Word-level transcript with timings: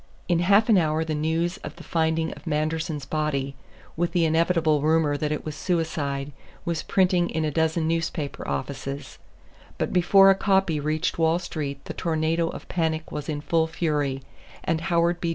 In 0.27 0.39
half 0.39 0.67
an 0.67 0.79
hour 0.79 1.05
the 1.05 1.13
news 1.13 1.57
of 1.57 1.75
the 1.75 1.83
finding 1.83 2.31
of 2.33 2.47
Manderson's 2.47 3.05
body, 3.05 3.53
with 3.95 4.13
the 4.13 4.25
inevitable 4.25 4.81
rumor 4.81 5.15
that 5.15 5.31
it 5.31 5.45
was 5.45 5.53
suicide, 5.55 6.31
was 6.65 6.81
printing 6.81 7.29
in 7.29 7.45
a 7.45 7.51
dozen 7.51 7.87
newspaper 7.87 8.47
offices; 8.47 9.19
but 9.77 9.93
before 9.93 10.31
a 10.31 10.35
copy 10.35 10.79
reached 10.79 11.19
Wall 11.19 11.37
Street 11.37 11.85
the 11.85 11.93
tornado 11.93 12.49
of 12.49 12.61
the 12.61 12.65
panic 12.73 13.11
was 13.11 13.29
in 13.29 13.41
full 13.41 13.67
fury, 13.67 14.23
and 14.63 14.81
Howard 14.81 15.21
B. 15.21 15.29